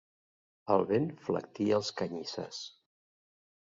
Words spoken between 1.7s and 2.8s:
els canyissars.